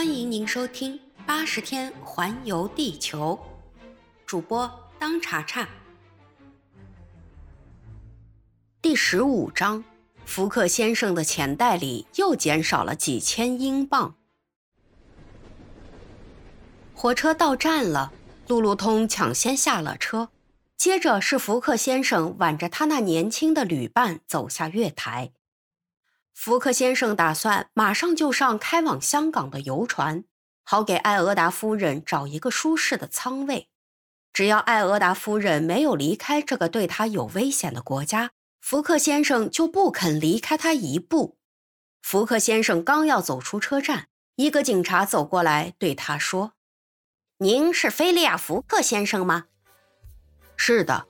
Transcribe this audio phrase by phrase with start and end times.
[0.00, 3.38] 欢迎您收听《八十天环游地球》，
[4.24, 5.68] 主播当查查。
[8.80, 9.84] 第十五章，
[10.24, 14.14] 福克先生的钱袋里又减少了几千英镑。
[16.94, 18.10] 火车到站了，
[18.48, 20.30] 路路通抢先下了车，
[20.78, 25.32] 接着是福克先生挽着他那年轻的旅伴走下月台。
[26.34, 30.24] 福克先生打算马上就上开往香港的游船，
[30.64, 33.68] 好给艾俄达夫人找一个舒适的舱位。
[34.32, 41.36] 只要艾俄达夫人没有离开这个对他有危险的国家，福克先生就不肯离开他一步。
[42.00, 46.52] 福克先生刚要走出车站，一个警察走过来对他说
[47.38, 49.46] ：“您是菲利亚·福克先生吗
[50.56, 51.06] ？”“是的。”“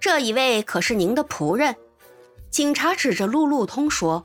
[0.00, 1.76] 这一位可是您的仆人？”
[2.54, 4.24] 警察指着路路通说：“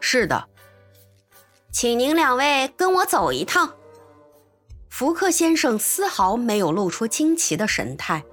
[0.00, 0.48] 是的，
[1.70, 3.74] 请您两位跟我走一趟。”
[4.88, 8.24] 福克先生丝毫没有露出惊奇的神态。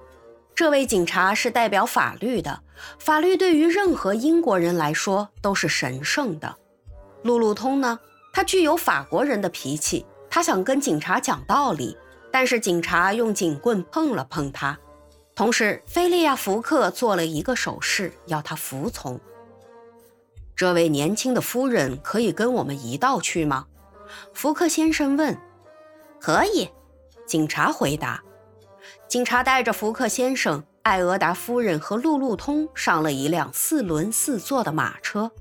[0.56, 2.62] 这位警察是代表法律的，
[2.98, 6.56] 法律对于任何英国人来说都是神圣的。
[7.24, 8.00] 路路通呢，
[8.32, 11.98] 他具有法国人的脾气，他想跟警察讲道理，
[12.32, 14.80] 但是警察用警棍碰了碰他。
[15.36, 19.20] 同时，菲利亚·福克做了一个手势，要他服从。
[20.56, 23.66] 这位年轻的夫人可以跟我们一道去吗？
[24.34, 25.36] 福克先生问。
[26.20, 26.70] 可以，
[27.26, 28.24] 警察回答。
[29.08, 35.32] 警察带着福克先生、艾俄达夫人和路路通上了一辆四轮四座的马车，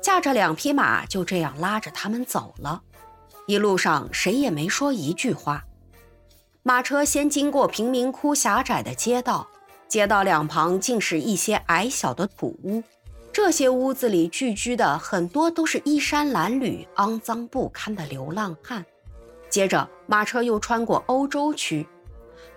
[0.00, 2.82] 驾着两匹马，就这样拉着他们走了。
[3.46, 5.62] 一路上，谁也没说一句话。
[6.64, 9.48] 马车先经过贫民窟狭窄的街道，
[9.88, 12.80] 街道两旁尽是一些矮小的土屋，
[13.32, 18.86] 这些屋子里聚居的很多都是衣衫褴褛、肮脏不堪的流浪汉。
[19.50, 21.84] 接着，马车又穿过欧洲区，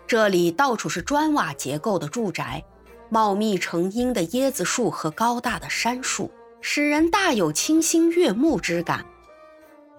[0.06, 2.64] 这里到处是砖瓦结构的住宅，
[3.10, 6.30] 茂密成荫的椰子树和高大的杉树，
[6.62, 9.04] 使人大有清新悦目之感。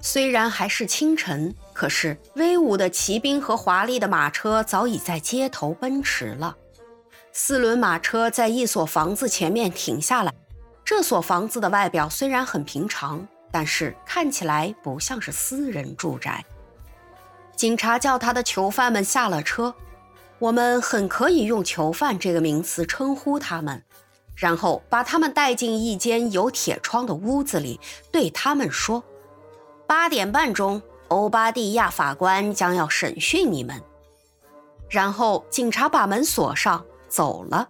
[0.00, 6.56] 虽然还是清晨，可是威武的骑兵和华丽的马车早已在街头奔驰了。
[7.32, 10.32] 四轮马车在一所房子前面停下来。
[10.84, 16.44] 这所房子的外表虽然很平常，但是看起来不像是私人住宅。
[17.56, 19.74] 警察叫他的囚犯们下了车，
[20.38, 23.82] 我们很可以用“囚犯”这个名词称呼他们，
[24.36, 27.80] 然后把他们带进一间有铁窗的屋子里，
[28.12, 29.02] 对他们说。
[29.86, 33.80] 八点半钟，欧巴蒂亚法官将要审讯你们。
[34.88, 37.68] 然后警察把门锁上，走了。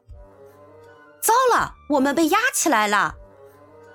[1.21, 3.15] 糟了，我们被押起来了！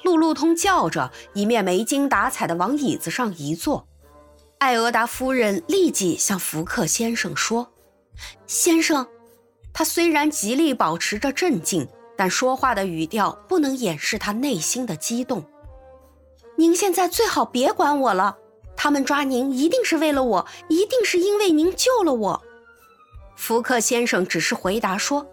[0.03, 3.87] 路路通叫着，一面没精打采地往椅子上一坐。
[4.59, 7.71] 艾俄达夫人立即向福克先生说
[8.45, 9.07] ：“先生，
[9.73, 15.43] 他虽然极力保持着镇静，但说话的语调不能掩饰他内心的激动。”
[16.61, 18.37] 您现在最好别管我了。
[18.75, 22.39] 他们抓您一定是为了我，一定是因为您救了我。
[23.35, 25.25] 福克先生只是回答说：“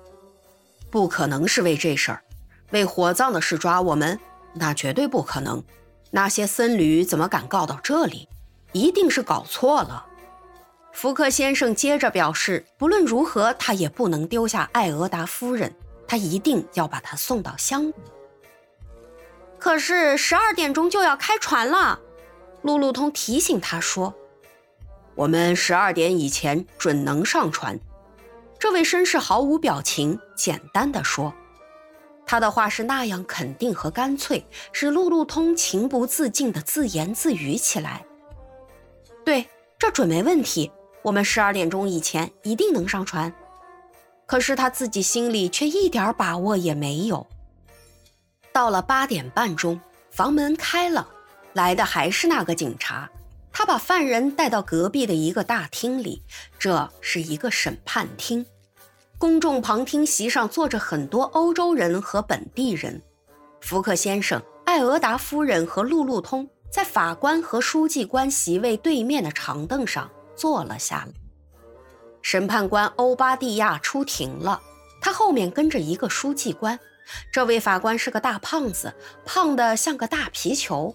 [0.91, 2.23] 不可能是为这事儿，
[2.71, 4.19] 为火葬的事抓我们，
[4.55, 5.63] 那绝对不可能。
[6.11, 8.27] 那些僧侣怎么敢告到这里？
[8.73, 10.07] 一定是搞错了。”
[10.95, 15.71] 福克先生接着表示，不论如何，他也不能丢下艾俄达夫人，
[16.07, 17.93] 他一定要把她送到香。
[19.59, 21.99] 可是十二点钟就要开船了，
[22.63, 24.15] 路路通提醒他说
[25.15, 27.79] ：“我们十二点以前准能上船。”
[28.59, 31.33] 这位绅士毫无表情，简单的说
[32.27, 38.05] ：“他的话是那样肯定和干脆，使路路通情不自禁的自言自语起来。
[39.25, 39.47] ”“对，
[39.79, 40.71] 这准没问题，
[41.03, 43.33] 我们十二点钟以前一定能上船。”
[44.27, 47.27] 可是他自己心里却一点把握也没有。
[48.59, 49.81] 到了八点半钟，
[50.11, 51.07] 房门开了，
[51.53, 53.09] 来的还是那个警察。
[53.53, 56.25] 他把犯人带到隔壁的一个大厅里，
[56.59, 58.45] 这是一个审判厅。
[59.17, 63.01] 公众旁听席上坐着很多欧洲人和本地人。
[63.61, 71.13] 福克先生、艾俄达夫人和路路通在法官和书记官席位对面的长凳上坐了下来。
[72.23, 74.61] 审判官欧巴蒂亚出庭了，
[75.01, 76.77] 他后面跟着一个书记官。
[77.33, 78.95] 这位法官是个大胖子，
[79.25, 80.95] 胖得像个大皮球。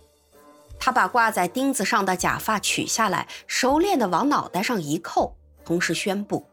[0.79, 6.45] 他把挂在钉子上的假发取下来，熟练的往脑袋上一扣，同时宣布：“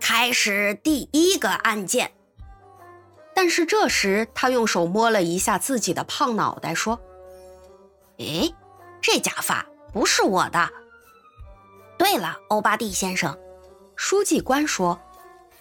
[0.00, 2.12] 开始第一个案件。”
[3.34, 7.00] 但是这时他用手摸了一下自己的胖脑袋，说
[8.18, 8.50] ：“哎，
[9.00, 10.70] 这假发不是我的。
[11.98, 13.38] 对了，欧巴蒂先生，
[13.96, 15.00] 书记官说，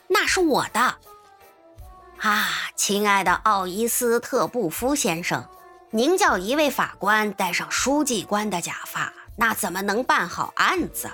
[0.07, 0.95] 那是我的。
[2.21, 2.45] 啊，
[2.75, 5.43] 亲爱的奥伊斯特布夫先生，
[5.89, 11.09] 您叫一位法官戴上书记官的假发，那怎么能办好案子？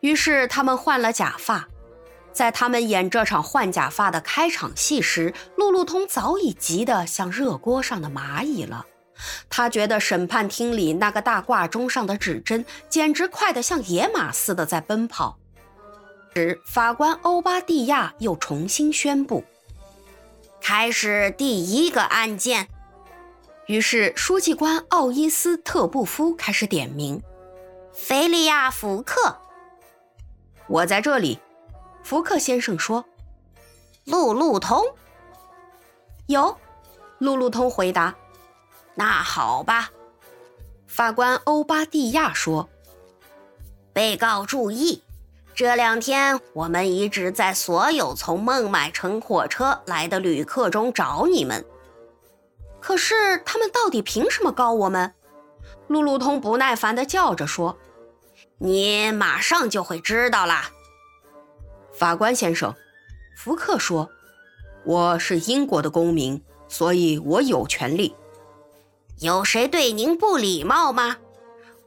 [0.00, 1.66] 于是他们换了假发。
[2.30, 8.84] 在他们演这场换假发的开场戏时，路路通早已急得像热锅上的蚂蚁了。
[9.48, 15.38] 他觉得审判厅里那个大挂钟上的指针简直快得像野马似的在奔跑。
[16.34, 19.44] 时，法官欧巴蒂亚又重新宣布
[20.62, 22.68] ：“开始第一个案件。”
[23.66, 27.22] 于是，书记官奥伊斯特布夫开始点名
[27.92, 29.38] ：“菲利亚·福克，
[30.66, 31.38] 我在这里。”
[32.02, 33.04] 福克先生说
[34.04, 34.82] ：“路路通
[36.26, 36.56] 有。”
[37.18, 38.16] 路路通回答
[38.94, 39.90] ：“那好吧。”
[40.88, 42.68] 法官欧巴蒂亚说
[43.94, 45.02] ：“被告注意，
[45.54, 51.64] 这两天我们一直在所有从孟买乘火车来的旅客中找你们。
[52.80, 55.14] 可是他们到底凭什么告我们？”
[55.88, 57.78] 路路通不耐烦地叫着说
[58.58, 60.70] ：“你马上就会知道啦。”
[61.92, 62.74] 法官先生，
[63.36, 64.08] 福克说
[64.84, 68.16] ：“我是英国的公民，所以我有权利。”
[69.20, 71.18] 有谁对您不礼貌吗？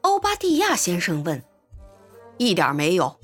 [0.01, 1.43] 欧巴蒂亚先生问。
[2.37, 3.19] “一点没有。”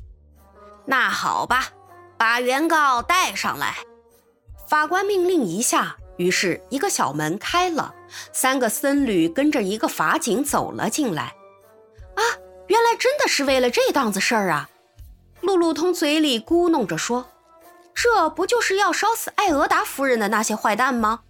[0.91, 1.69] 那好吧，
[2.17, 3.77] 把原告带上来。
[4.67, 7.95] 法官命令一下，于是一个小门开了，
[8.33, 11.33] 三个僧侣跟着一个法警走了进来。
[12.15, 12.21] 啊，
[12.67, 14.69] 原来真的是为了这档子事儿啊！
[15.39, 17.25] 路路通嘴里咕哝着说
[17.95, 21.21] ：“这不就是要烧死艾俄达夫人的那些坏蛋吗？”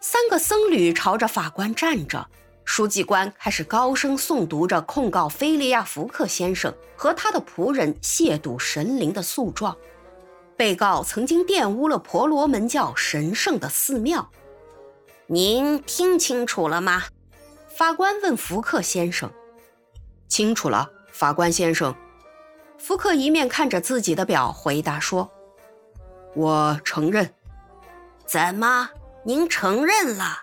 [0.00, 2.26] 三个僧侣朝着法官站着，
[2.70, 9.74] 书记官开始高声诵读着控告菲利亚·福克先生和他的仆人亵渎神灵的诉状。
[10.54, 14.30] 被告曾经玷污了婆罗门教神圣的寺庙。
[15.28, 17.04] 您听清楚了吗？
[17.68, 19.32] 法官问福克先生。
[20.28, 21.92] “清楚了，法官先生。”
[22.76, 25.28] 福克一面看着自己的表，回答说
[26.36, 27.32] ：“我承认。
[28.26, 28.90] ”“怎么，
[29.24, 30.42] 您承认了？”“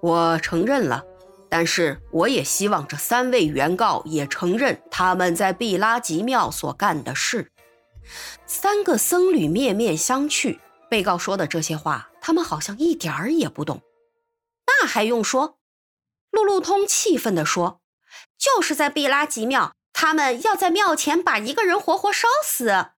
[0.00, 1.04] 我承认了，
[1.48, 7.50] 但是我也希望这三位原告也承认他们在毕拉吉庙所干的事。”
[8.46, 10.58] 三个僧侣面面相觑。
[10.88, 13.82] 被告说的这些话，他们好像一点儿也不懂。
[14.66, 15.58] 那还用说？
[16.30, 17.80] 路路通气愤地说
[18.38, 22.90] ：“就是在毕拉吉庙。”他们要在庙前把一个人活活烧死，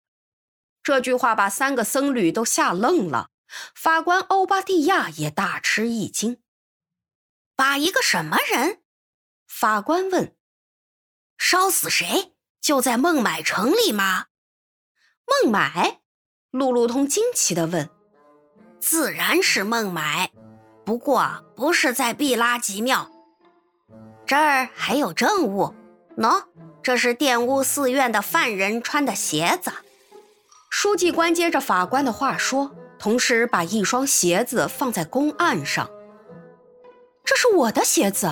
[0.83, 3.31] 这句话把三个僧侣都吓愣了。
[3.75, 6.43] 法官欧巴蒂亚也大吃一惊。
[7.61, 8.79] 把一个什么人？
[9.47, 10.35] 法官问。
[11.37, 12.33] 烧死谁？
[12.59, 14.29] 就在孟买城里吗？
[15.27, 16.01] 孟买？
[16.53, 17.91] 路路通惊奇地问。
[18.81, 20.33] 自然是孟买，
[20.87, 23.11] 不过不是在毕拉吉庙。
[24.25, 25.75] 这儿还有证物，
[26.17, 26.43] 喏。
[26.83, 29.71] 这是玷污寺院的犯人穿的鞋子。
[30.71, 35.91] 书记官接着法官的话说，同时把一双鞋子放在公案上。
[37.31, 38.27] 这是我的鞋子。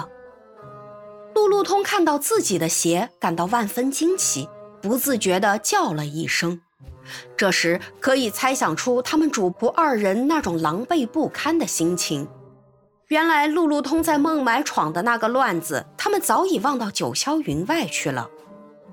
[1.32, 4.48] 路路通看到自己的鞋，感到万分惊奇，
[4.82, 6.60] 不自觉地叫了一声。
[7.36, 12.28] 这时可以猜想出他们主仆二人那种狼狈不堪的心情。
[13.06, 18.28] 原来路路通在孟买闯的那个乱子，他们早已忘到九霄云外去了。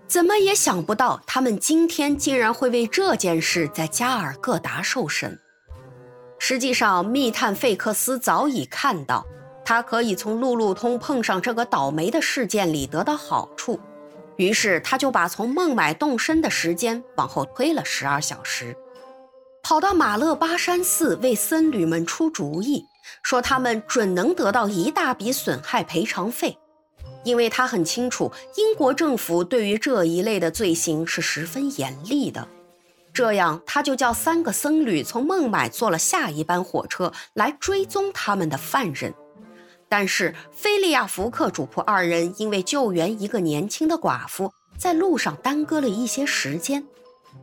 [0.06, 5.39] 怎么也想不到，他们今天竟然会为这件事在加尔各答受审。
[6.38, 9.25] 实际上，密探费克斯早已看到，
[9.65, 13.79] 他可以从路路通碰上这个倒霉的事件里得到好处，
[14.38, 18.77] 于是他就把从孟买动身的时间往后推了十二小时，
[19.63, 22.86] 跑到马勒巴山寺为僧侣们出主意。
[23.22, 26.57] 说他们准能得到一大笔损害赔偿费，
[27.24, 32.48] 因为他很清楚英国政府对于这一类的罪行是十分严厉的。
[33.13, 39.13] 这样，他就叫三个僧侣从孟买坐了下一班火车来追踪他们的犯人。
[39.88, 46.84] 但是，菲利亚·福克主仆二人因为救援一个年轻的寡妇，在路上耽搁了一些时间。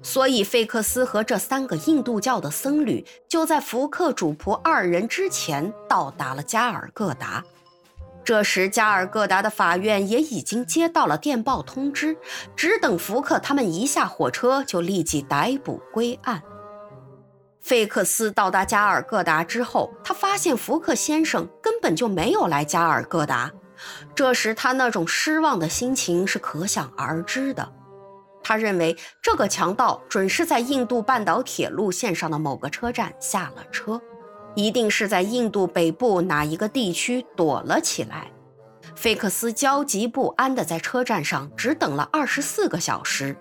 [0.02, 7.44] 所以，费克斯和这三个印度教的僧侣就在福克主仆二人之前到达了加尔各答。
[8.24, 12.16] 这时，加尔各答的法院也已经接到了电报通知，
[12.56, 16.42] 只等福克他们一下火车，就立即逮捕归案。
[17.62, 23.50] 费克斯到达加尔各答之后，他发现福克先生根本就没有来加尔各答，
[24.14, 27.72] 这时他那种失望的心情是可想而知的。
[28.42, 34.00] 他认为这个强盗准是在印度半岛铁路线上的某个车站下了车，
[34.56, 38.28] 一定是在印度北部哪一个地区躲了起来。
[38.96, 43.36] 费克斯焦急不安地在车站上只等了二十四个小时。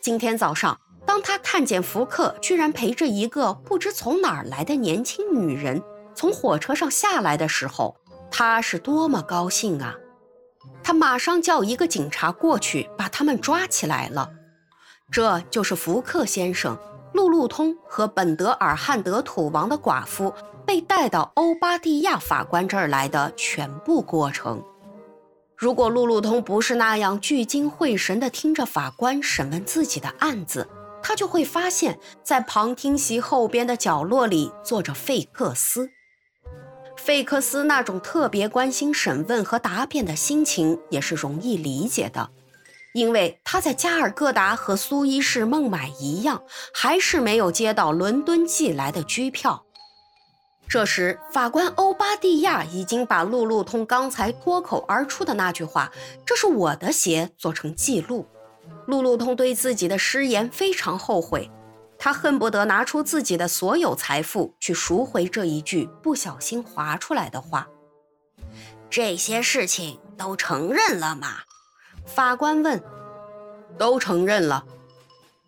[0.00, 5.82] 今天早上，当他看见福克居然陪着一个不知从哪儿来的年轻女人
[6.14, 7.96] 从火车上下来的时候，
[8.30, 9.94] 他是多么高兴啊！
[10.82, 14.30] 他马上叫一个警察过去把他们抓起来了。
[15.10, 16.76] 这就是福克先生、
[17.12, 20.32] 路路通和本德尔汉德土王的寡妇
[20.66, 24.62] 被带到欧巴蒂亚法官这儿来的全部过程。
[25.56, 30.66] 如果路路通不是那样聚精会神地听着法官审问自己的案子，
[31.04, 35.90] 他就会发现，在旁听席后边的角落里坐着费克斯。
[36.96, 42.30] 费克斯那种特别关心审问和答辩的心情也是容易理解的，
[42.94, 46.42] 因为他在加尔各答和苏伊士孟买一样，
[46.72, 49.66] 还是没有接到伦敦寄来的居票。
[50.66, 55.92] 这时，法官欧巴蒂亚已经把路路通刚才脱口而出的那句话
[56.24, 58.26] “这是我的鞋”做成记录。
[58.86, 61.50] 路路通对自己的失言非常后悔，
[61.98, 67.68] 他恨不得拿出自己的所有财富去赎回这一句不小心划出来的话。
[68.90, 71.38] 这些事情都承认了吗？
[72.04, 72.82] 法官问。
[73.76, 74.64] 都承认了。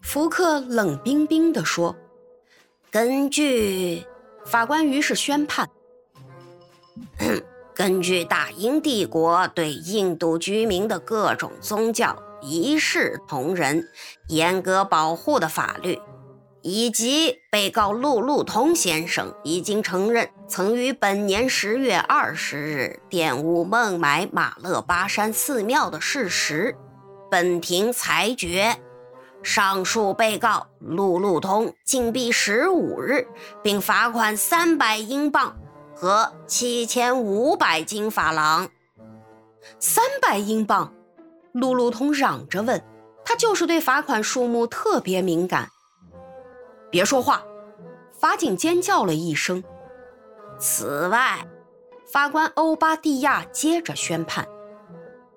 [0.00, 1.94] 福克冷冰冰地说
[2.90, 4.04] ：“根据……”
[4.44, 5.68] 法官于是宣判：
[7.72, 13.88] 根据大英帝国对印度居民的各种宗教一视同仁、
[14.28, 16.00] 严格保护的法律，
[16.62, 26.76] 以及被告路路通先生已经承认曾于本年十月二十日玷污孟买马勒巴山寺庙的事实，
[27.30, 28.76] 本庭裁决。
[29.42, 33.28] 上述被告路路通禁闭十五日，
[33.62, 35.56] 并罚款三百英镑
[35.94, 38.68] 和七千五百金法郎。
[39.78, 40.92] 三百英镑，
[41.58, 42.82] 路路通嚷着问
[43.24, 45.68] ：“他就是对罚款数目特别敏感。”
[46.90, 47.42] 别说话！
[48.18, 49.62] 法警尖叫了一声。
[50.58, 51.46] 此外，
[52.12, 54.46] 法官欧巴蒂亚接着宣判：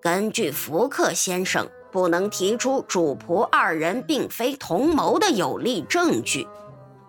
[0.02, 1.70] 根据福克先生。
[1.92, 6.48] 不能提出主仆二人并非同谋的有力证据。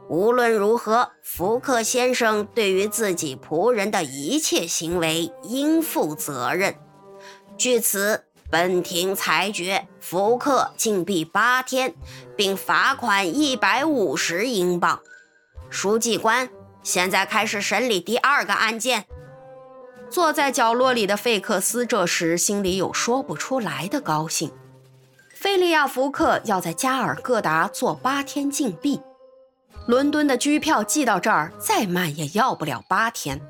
[0.08, 6.74] 无论如何，福克先生对于自己仆人的一切行为应负责任。
[7.58, 11.94] 据此，本庭裁决福克禁闭八天，
[12.36, 15.00] 并罚款一百五十英镑。
[15.70, 16.50] 书记官，
[16.82, 19.04] 现在开始审理第二个案件。
[20.10, 24.50] 坐在角落里的费克斯这时心里有说不出来的高兴。
[25.32, 29.00] 菲利亚·福克要在加尔各答做八天禁闭，
[29.86, 33.40] 伦敦的居票寄到这儿，再慢也要不了八天。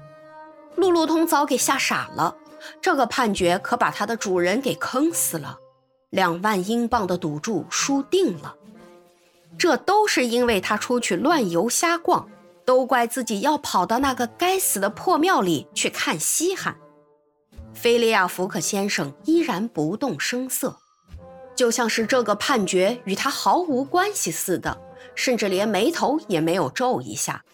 [0.76, 2.36] 路路通早给吓傻了，
[2.80, 5.58] 这个判决可把他的主人给坑死了。
[6.10, 8.56] 两万英镑的赌注输定了，
[9.56, 12.28] 这都是因为他出去乱游瞎逛，
[12.64, 16.76] 都怪自己要跑到那个该死的破庙里去看稀罕。
[17.72, 20.76] 菲利亚·福克先生依然不动声色。
[21.54, 24.80] 就像是这个判决与他毫无关系似的，
[25.14, 27.44] 甚至连眉头也没有皱一下。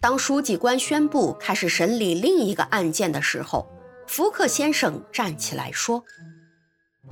[0.00, 3.66] 当书记官宣布开始审理另一个案件的时候，
[4.08, 6.02] 福克先生站起来说：“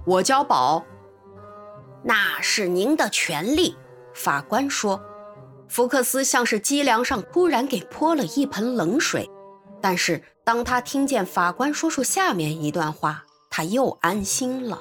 [0.06, 0.82] 我交保。”
[2.02, 3.76] 那是您的权利。”
[4.14, 5.00] 法官说。
[5.68, 9.28] 福克斯像是脊梁上突然给泼了一盆冷水，
[9.80, 14.80] 但是当他听见法官说出下面一段话，他又安心了。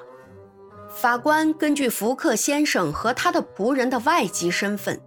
[0.88, 5.01] 法官根据福克先生和他的仆人的外籍身份，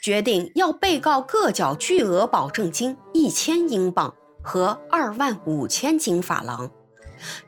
[0.00, 6.70] 决定要被告各缴巨额保证金一千英镑和二万五千金法郎。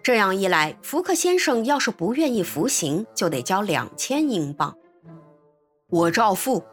[0.02, 4.76] 这样一来，福克先生要是不愿意服刑，就得交两千英镑。
[5.88, 6.64] 我照付。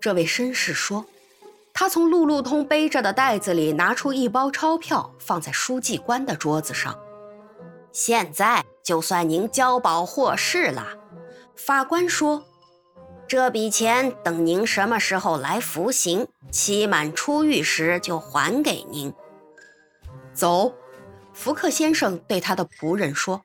[0.00, 1.04] 这位绅士说。
[1.72, 6.96] 他从路路通背着的袋子里拿出一包钞票，放在书记官的桌子上。
[7.92, 8.64] 现在。
[8.84, 10.88] 就算您交保获释了，
[11.56, 12.44] 法官说
[13.26, 19.10] ：“这笔钱等您什么时候来服刑，期满出狱时就还给您。”
[20.34, 20.74] 走，
[21.32, 23.42] 福克先生对他的仆人说。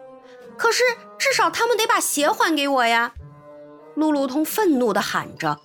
[0.56, 0.84] “可是
[1.18, 3.14] 至少他们得把鞋还给我呀！”
[3.96, 5.58] 路路通愤怒地喊着。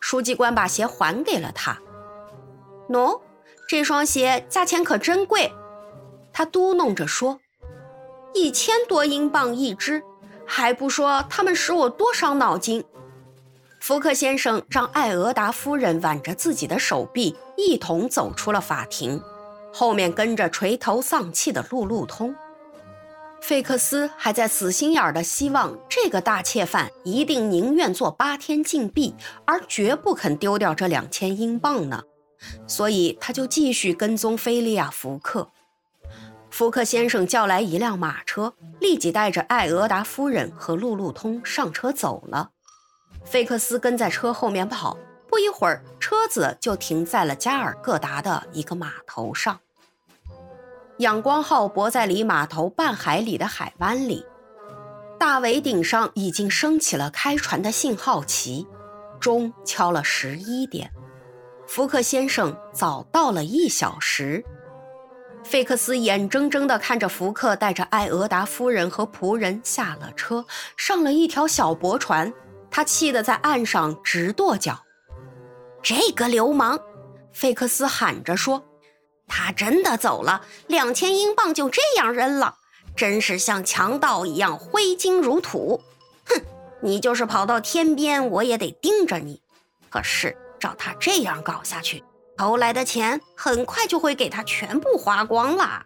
[0.00, 1.78] 书记官把鞋还给了他。
[2.90, 3.20] “喏，
[3.68, 5.52] 这双鞋价钱可真贵。”
[6.32, 7.40] 他嘟哝着说。
[8.34, 10.02] 一千多英镑一只，
[10.46, 12.84] 还不说他们使我多伤脑筋。
[13.80, 19.20] 福克先生让艾俄达夫人挽着自己的手臂，一同走出了法庭，
[19.78, 22.34] 后面跟着垂头丧气的路路通。
[23.40, 32.02] 费克斯还在死心眼儿的希望这个大窃犯一定宁愿坐八天禁闭，而绝不肯丢掉这两千英镑呢，
[32.66, 35.48] 所以他就继续跟踪菲利亚·福克。
[36.50, 42.50] 福克先生叫来一辆马车，立即带着艾俄达夫人和路路通上车走了。
[43.24, 49.60] 费克斯跟在车后面跑，不一会儿，车子就停在了加尔各答的一个码头上。
[50.98, 54.26] 阳光号泊在离码头半海里的海湾里，
[55.16, 58.66] 大桅顶上已经升起了开船的信号旗，
[59.20, 60.90] 钟敲了十一点。
[61.68, 64.44] 福克先生早到了一小时。
[65.44, 70.44] 费克斯眼睁睁地看着福克带着艾俄达夫人和仆人下了车，
[70.76, 72.32] 上了一条小驳船。
[72.70, 74.78] 他气得在岸上直跺脚。
[75.80, 76.78] 这个流氓！
[77.32, 78.62] 费克斯喊着说
[79.28, 82.56] ：“他真的走了，两千英镑就这样扔了，
[82.96, 85.82] 真是像强盗一样挥金如土。
[86.24, 86.40] 哼，
[86.82, 89.40] 你就是跑到天边，我也得盯着你。
[89.90, 92.02] 可是照他这样搞下去，
[92.36, 95.84] 偷来的钱很快就会给他全部花光了。”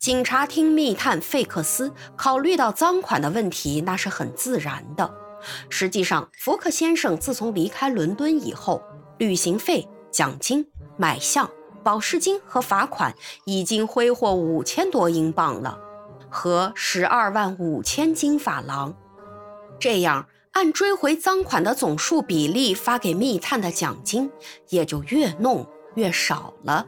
[0.00, 5.12] 警察厅密探费克斯考虑到赃款的问题，那是很自然的。
[5.68, 8.82] 实际上，福克先生自从离开伦敦以后，
[9.18, 11.50] 旅行费、奖金、买相、
[11.82, 15.78] 保释金和罚款已经挥霍五千多英镑了，
[16.28, 18.94] 和十二万五千金法郎。
[19.78, 24.30] 这样，按追回赃款的总数比例发给密探的奖金
[24.68, 26.86] 也就越弄越少了。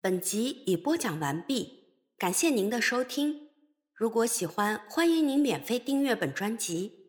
[0.00, 1.84] 本集已播讲完毕，
[2.18, 3.48] 感谢您的收听。
[3.94, 7.03] 如果喜欢，欢迎您免费订阅本专辑。